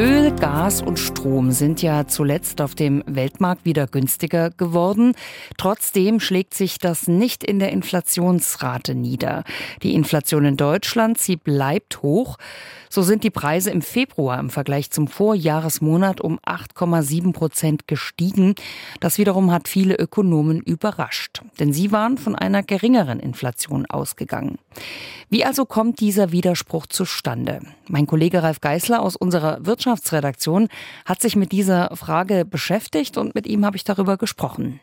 Öl, 0.00 0.30
Gas 0.32 0.80
und 0.80 0.98
Strom 0.98 1.52
sind 1.52 1.82
ja 1.82 2.06
zuletzt 2.06 2.62
auf 2.62 2.74
dem 2.74 3.04
Weltmarkt 3.04 3.66
wieder 3.66 3.86
günstiger 3.86 4.48
geworden. 4.48 5.12
Trotzdem 5.58 6.20
schlägt 6.20 6.54
sich 6.54 6.78
das 6.78 7.06
nicht 7.06 7.44
in 7.44 7.58
der 7.58 7.70
Inflationsrate 7.70 8.94
nieder. 8.94 9.44
Die 9.82 9.92
Inflation 9.92 10.46
in 10.46 10.56
Deutschland, 10.56 11.18
sie 11.18 11.36
bleibt 11.36 12.00
hoch. 12.00 12.38
So 12.88 13.02
sind 13.02 13.24
die 13.24 13.30
Preise 13.30 13.70
im 13.70 13.82
Februar 13.82 14.40
im 14.40 14.48
Vergleich 14.48 14.90
zum 14.90 15.06
Vorjahresmonat 15.06 16.22
um 16.22 16.38
8,7 16.40 17.34
Prozent 17.34 17.86
gestiegen. 17.86 18.54
Das 19.00 19.18
wiederum 19.18 19.52
hat 19.52 19.68
viele 19.68 19.96
Ökonomen 19.96 20.60
überrascht, 20.60 21.42
denn 21.58 21.74
sie 21.74 21.92
waren 21.92 22.16
von 22.16 22.34
einer 22.34 22.62
geringeren 22.62 23.20
Inflation 23.20 23.84
ausgegangen. 23.84 24.58
Wie 25.28 25.44
also 25.44 25.66
kommt 25.66 26.00
dieser 26.00 26.32
Widerspruch 26.32 26.86
zustande? 26.86 27.60
Mein 27.86 28.06
Kollege 28.06 28.42
Ralf 28.42 28.60
Geißler 28.60 29.00
aus 29.00 29.14
unserer 29.14 29.64
Wirtschaftsredaktion 29.90 30.68
hat 31.04 31.20
sich 31.20 31.34
mit 31.34 31.52
dieser 31.52 31.94
Frage 31.96 32.44
beschäftigt 32.44 33.16
und 33.18 33.34
mit 33.34 33.46
ihm 33.46 33.64
habe 33.64 33.76
ich 33.76 33.84
darüber 33.84 34.16
gesprochen. 34.16 34.78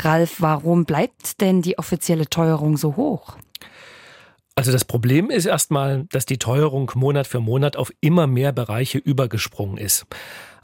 Ralf, 0.00 0.36
warum 0.40 0.84
bleibt 0.84 1.40
denn 1.40 1.62
die 1.62 1.78
offizielle 1.78 2.28
Teuerung 2.28 2.76
so 2.76 2.96
hoch? 2.96 3.36
Also 4.58 4.72
das 4.72 4.84
Problem 4.84 5.30
ist 5.30 5.46
erstmal, 5.46 6.06
dass 6.10 6.26
die 6.26 6.38
Teuerung 6.38 6.90
Monat 6.96 7.28
für 7.28 7.38
Monat 7.38 7.76
auf 7.76 7.92
immer 8.00 8.26
mehr 8.26 8.50
Bereiche 8.50 8.98
übergesprungen 8.98 9.78
ist. 9.78 10.04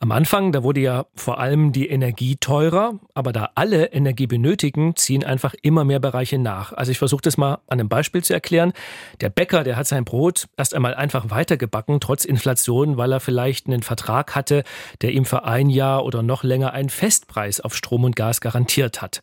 Am 0.00 0.10
Anfang, 0.10 0.50
da 0.50 0.64
wurde 0.64 0.80
ja 0.80 1.06
vor 1.14 1.38
allem 1.38 1.70
die 1.70 1.88
Energie 1.88 2.34
teurer, 2.34 2.98
aber 3.14 3.32
da 3.32 3.50
alle 3.54 3.92
Energie 3.92 4.26
benötigen, 4.26 4.96
ziehen 4.96 5.22
einfach 5.22 5.54
immer 5.62 5.84
mehr 5.84 6.00
Bereiche 6.00 6.38
nach. 6.38 6.72
Also 6.72 6.90
ich 6.90 6.98
versuche 6.98 7.22
das 7.22 7.36
mal 7.36 7.60
an 7.68 7.78
einem 7.78 7.88
Beispiel 7.88 8.24
zu 8.24 8.34
erklären. 8.34 8.72
Der 9.20 9.30
Bäcker, 9.30 9.62
der 9.62 9.76
hat 9.76 9.86
sein 9.86 10.04
Brot 10.04 10.48
erst 10.56 10.74
einmal 10.74 10.96
einfach 10.96 11.30
weitergebacken, 11.30 12.00
trotz 12.00 12.24
Inflation, 12.24 12.96
weil 12.96 13.12
er 13.12 13.20
vielleicht 13.20 13.68
einen 13.68 13.84
Vertrag 13.84 14.34
hatte, 14.34 14.64
der 15.02 15.12
ihm 15.12 15.24
für 15.24 15.44
ein 15.44 15.70
Jahr 15.70 16.04
oder 16.04 16.24
noch 16.24 16.42
länger 16.42 16.72
einen 16.72 16.90
Festpreis 16.90 17.60
auf 17.60 17.76
Strom 17.76 18.02
und 18.02 18.16
Gas 18.16 18.40
garantiert 18.40 19.00
hat. 19.02 19.22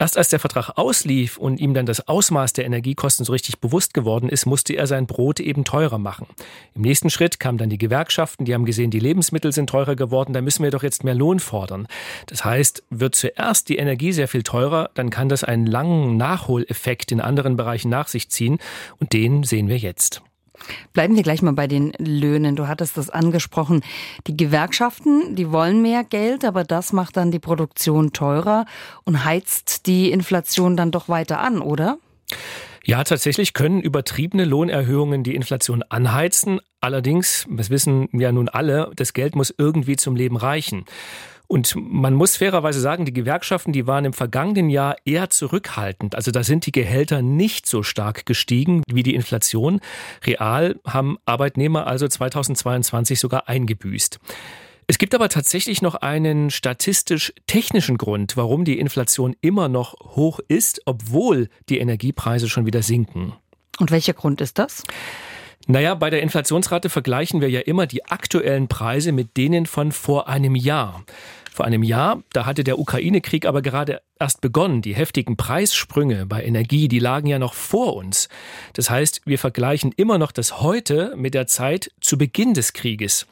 Erst 0.00 0.16
als 0.16 0.28
der 0.28 0.38
Vertrag 0.38 0.70
auslief 0.76 1.38
und 1.38 1.58
ihm 1.58 1.74
dann 1.74 1.84
das 1.84 2.06
Ausmaß 2.06 2.52
der 2.52 2.64
Energiekosten 2.66 3.24
so 3.24 3.32
richtig 3.32 3.58
bewusst 3.58 3.94
geworden 3.94 4.28
ist, 4.28 4.46
musste 4.46 4.74
er 4.74 4.86
sein 4.86 5.08
Brot 5.08 5.40
eben 5.40 5.64
teurer 5.64 5.98
machen. 5.98 6.28
Im 6.76 6.82
nächsten 6.82 7.10
Schritt 7.10 7.40
kamen 7.40 7.58
dann 7.58 7.68
die 7.68 7.78
Gewerkschaften, 7.78 8.44
die 8.44 8.54
haben 8.54 8.64
gesehen, 8.64 8.92
die 8.92 9.00
Lebensmittel 9.00 9.52
sind 9.52 9.68
teurer 9.70 9.96
geworden, 9.96 10.32
da 10.32 10.40
müssen 10.40 10.62
wir 10.62 10.70
doch 10.70 10.84
jetzt 10.84 11.02
mehr 11.02 11.16
Lohn 11.16 11.40
fordern. 11.40 11.88
Das 12.26 12.44
heißt, 12.44 12.84
wird 12.90 13.16
zuerst 13.16 13.68
die 13.68 13.78
Energie 13.78 14.12
sehr 14.12 14.28
viel 14.28 14.44
teurer, 14.44 14.90
dann 14.94 15.10
kann 15.10 15.28
das 15.28 15.42
einen 15.42 15.66
langen 15.66 16.16
Nachholeffekt 16.16 17.10
in 17.10 17.20
anderen 17.20 17.56
Bereichen 17.56 17.88
nach 17.88 18.06
sich 18.06 18.28
ziehen 18.30 18.58
und 19.00 19.12
den 19.12 19.42
sehen 19.42 19.68
wir 19.68 19.78
jetzt. 19.78 20.22
Bleiben 20.92 21.16
wir 21.16 21.22
gleich 21.22 21.42
mal 21.42 21.52
bei 21.52 21.66
den 21.66 21.92
Löhnen. 21.98 22.56
Du 22.56 22.68
hattest 22.68 22.96
das 22.96 23.10
angesprochen. 23.10 23.82
Die 24.26 24.36
Gewerkschaften, 24.36 25.34
die 25.36 25.50
wollen 25.50 25.82
mehr 25.82 26.04
Geld, 26.04 26.44
aber 26.44 26.64
das 26.64 26.92
macht 26.92 27.16
dann 27.16 27.30
die 27.30 27.38
Produktion 27.38 28.12
teurer 28.12 28.66
und 29.04 29.24
heizt 29.24 29.86
die 29.86 30.10
Inflation 30.10 30.76
dann 30.76 30.90
doch 30.90 31.08
weiter 31.08 31.40
an, 31.40 31.60
oder? 31.60 31.98
Ja, 32.84 33.04
tatsächlich 33.04 33.52
können 33.52 33.82
übertriebene 33.82 34.46
Lohnerhöhungen 34.46 35.22
die 35.22 35.34
Inflation 35.34 35.82
anheizen. 35.90 36.60
Allerdings, 36.80 37.46
das 37.50 37.68
wissen 37.68 38.08
ja 38.12 38.32
nun 38.32 38.48
alle, 38.48 38.90
das 38.96 39.12
Geld 39.12 39.36
muss 39.36 39.52
irgendwie 39.56 39.96
zum 39.96 40.16
Leben 40.16 40.36
reichen. 40.36 40.86
Und 41.48 41.74
man 41.76 42.12
muss 42.12 42.36
fairerweise 42.36 42.78
sagen, 42.78 43.06
die 43.06 43.12
Gewerkschaften, 43.12 43.72
die 43.72 43.86
waren 43.86 44.04
im 44.04 44.12
vergangenen 44.12 44.68
Jahr 44.68 44.96
eher 45.06 45.30
zurückhaltend. 45.30 46.14
Also 46.14 46.30
da 46.30 46.44
sind 46.44 46.66
die 46.66 46.72
Gehälter 46.72 47.22
nicht 47.22 47.66
so 47.66 47.82
stark 47.82 48.26
gestiegen 48.26 48.82
wie 48.86 49.02
die 49.02 49.14
Inflation. 49.14 49.80
Real 50.26 50.78
haben 50.86 51.16
Arbeitnehmer 51.24 51.86
also 51.86 52.06
2022 52.06 53.18
sogar 53.18 53.48
eingebüßt. 53.48 54.20
Es 54.88 54.98
gibt 54.98 55.14
aber 55.14 55.30
tatsächlich 55.30 55.80
noch 55.80 55.94
einen 55.94 56.50
statistisch-technischen 56.50 57.96
Grund, 57.96 58.36
warum 58.36 58.66
die 58.66 58.78
Inflation 58.78 59.34
immer 59.40 59.68
noch 59.68 59.94
hoch 60.16 60.40
ist, 60.48 60.82
obwohl 60.84 61.48
die 61.70 61.78
Energiepreise 61.78 62.48
schon 62.50 62.66
wieder 62.66 62.82
sinken. 62.82 63.32
Und 63.78 63.90
welcher 63.90 64.12
Grund 64.14 64.42
ist 64.42 64.58
das? 64.58 64.82
Naja, 65.66 65.94
bei 65.94 66.08
der 66.08 66.22
Inflationsrate 66.22 66.88
vergleichen 66.88 67.40
wir 67.40 67.50
ja 67.50 67.60
immer 67.60 67.86
die 67.86 68.06
aktuellen 68.06 68.68
Preise 68.68 69.12
mit 69.12 69.36
denen 69.36 69.66
von 69.66 69.92
vor 69.92 70.28
einem 70.28 70.54
Jahr. 70.54 71.04
Vor 71.52 71.66
einem 71.66 71.82
Jahr, 71.82 72.22
da 72.32 72.46
hatte 72.46 72.62
der 72.62 72.78
Ukraine-Krieg 72.78 73.44
aber 73.44 73.62
gerade 73.62 74.00
erst 74.20 74.40
begonnen. 74.40 74.80
Die 74.80 74.94
heftigen 74.94 75.36
Preissprünge 75.36 76.24
bei 76.24 76.44
Energie, 76.44 76.86
die 76.86 77.00
lagen 77.00 77.26
ja 77.26 77.40
noch 77.40 77.54
vor 77.54 77.96
uns. 77.96 78.28
Das 78.74 78.90
heißt, 78.90 79.22
wir 79.24 79.40
vergleichen 79.40 79.92
immer 79.96 80.18
noch 80.18 80.30
das 80.30 80.60
heute 80.60 81.14
mit 81.16 81.34
der 81.34 81.48
Zeit 81.48 81.90
zu 82.00 82.16
Beginn 82.16 82.54
des 82.54 82.74
Krieges. 82.74 83.26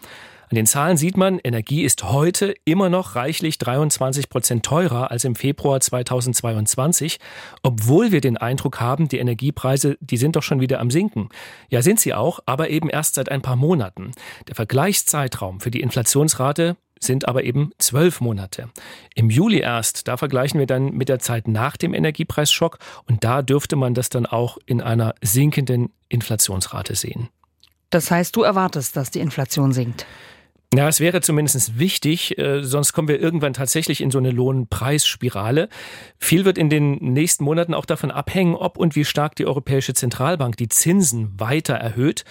An 0.48 0.54
den 0.54 0.66
Zahlen 0.66 0.96
sieht 0.96 1.16
man, 1.16 1.40
Energie 1.42 1.82
ist 1.82 2.04
heute 2.04 2.54
immer 2.64 2.88
noch 2.88 3.16
reichlich 3.16 3.58
23 3.58 4.28
Prozent 4.28 4.64
teurer 4.64 5.10
als 5.10 5.24
im 5.24 5.34
Februar 5.34 5.80
2022, 5.80 7.18
obwohl 7.64 8.12
wir 8.12 8.20
den 8.20 8.36
Eindruck 8.36 8.80
haben, 8.80 9.08
die 9.08 9.18
Energiepreise, 9.18 9.96
die 9.98 10.16
sind 10.16 10.36
doch 10.36 10.44
schon 10.44 10.60
wieder 10.60 10.78
am 10.78 10.92
Sinken. 10.92 11.30
Ja, 11.68 11.82
sind 11.82 11.98
sie 11.98 12.14
auch, 12.14 12.38
aber 12.46 12.70
eben 12.70 12.88
erst 12.88 13.16
seit 13.16 13.28
ein 13.28 13.42
paar 13.42 13.56
Monaten. 13.56 14.12
Der 14.46 14.54
Vergleichszeitraum 14.54 15.58
für 15.58 15.72
die 15.72 15.80
Inflationsrate 15.80 16.76
sind 17.00 17.26
aber 17.26 17.42
eben 17.42 17.72
zwölf 17.78 18.20
Monate. 18.20 18.70
Im 19.16 19.30
Juli 19.30 19.58
erst, 19.58 20.06
da 20.06 20.16
vergleichen 20.16 20.60
wir 20.60 20.66
dann 20.66 20.92
mit 20.92 21.08
der 21.08 21.18
Zeit 21.18 21.48
nach 21.48 21.76
dem 21.76 21.92
Energiepreisschock 21.92 22.78
und 23.08 23.24
da 23.24 23.42
dürfte 23.42 23.74
man 23.74 23.94
das 23.94 24.10
dann 24.10 24.26
auch 24.26 24.58
in 24.64 24.80
einer 24.80 25.14
sinkenden 25.22 25.92
Inflationsrate 26.08 26.94
sehen. 26.94 27.30
Das 27.90 28.10
heißt, 28.10 28.34
du 28.34 28.42
erwartest, 28.42 28.96
dass 28.96 29.10
die 29.10 29.20
Inflation 29.20 29.72
sinkt? 29.72 30.06
Ja, 30.76 30.88
es 30.88 31.00
wäre 31.00 31.22
zumindest 31.22 31.78
wichtig, 31.78 32.36
äh, 32.36 32.62
sonst 32.62 32.92
kommen 32.92 33.08
wir 33.08 33.18
irgendwann 33.18 33.54
tatsächlich 33.54 34.02
in 34.02 34.10
so 34.10 34.18
eine 34.18 34.30
Lohnpreisspirale. 34.30 35.70
Viel 36.18 36.44
wird 36.44 36.58
in 36.58 36.68
den 36.68 36.96
nächsten 36.96 37.44
Monaten 37.44 37.72
auch 37.72 37.86
davon 37.86 38.10
abhängen, 38.10 38.54
ob 38.54 38.76
und 38.76 38.94
wie 38.94 39.06
stark 39.06 39.36
die 39.36 39.46
Europäische 39.46 39.94
Zentralbank 39.94 40.58
die 40.58 40.68
Zinsen 40.68 41.40
weiter 41.40 41.74
erhöht. 41.74 42.24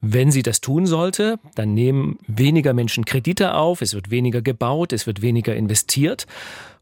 Wenn 0.00 0.30
sie 0.30 0.42
das 0.42 0.62
tun 0.62 0.86
sollte, 0.86 1.38
dann 1.56 1.74
nehmen 1.74 2.18
weniger 2.26 2.72
Menschen 2.72 3.04
Kredite 3.04 3.54
auf, 3.54 3.82
es 3.82 3.92
wird 3.92 4.10
weniger 4.10 4.40
gebaut, 4.40 4.94
es 4.94 5.06
wird 5.06 5.20
weniger 5.20 5.54
investiert. 5.54 6.26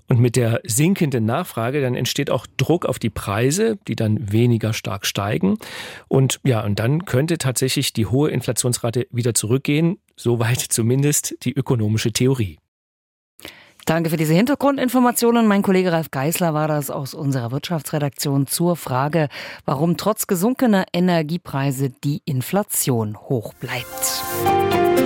Und 0.08 0.20
mit 0.20 0.36
der 0.36 0.60
sinkenden 0.64 1.26
Nachfrage, 1.26 1.82
dann 1.82 1.94
entsteht 1.94 2.30
auch 2.30 2.46
Druck 2.56 2.86
auf 2.86 2.98
die 2.98 3.10
Preise, 3.10 3.78
die 3.88 3.94
dann 3.94 4.32
weniger 4.32 4.72
stark 4.72 5.04
steigen. 5.04 5.58
Und 6.08 6.40
ja, 6.44 6.64
und 6.64 6.78
dann 6.78 7.04
könnte 7.04 7.36
tatsächlich 7.36 7.92
die 7.92 8.06
hohe 8.06 8.30
Inflationsrate 8.30 9.06
wieder 9.10 9.34
zurückgehen. 9.34 9.98
Soweit 10.16 10.60
zumindest 10.60 11.36
die 11.44 11.52
ökonomische 11.52 12.12
Theorie. 12.12 12.58
Danke 13.88 14.10
für 14.10 14.18
diese 14.18 14.34
Hintergrundinformationen. 14.34 15.46
Mein 15.46 15.62
Kollege 15.62 15.92
Ralf 15.92 16.10
Geißler 16.10 16.52
war 16.52 16.68
das 16.68 16.90
aus 16.90 17.14
unserer 17.14 17.52
Wirtschaftsredaktion 17.52 18.46
zur 18.46 18.76
Frage, 18.76 19.28
warum 19.64 19.96
trotz 19.96 20.26
gesunkener 20.26 20.84
Energiepreise 20.92 21.88
die 22.04 22.20
Inflation 22.26 23.16
hoch 23.16 23.54
bleibt. 23.54 24.97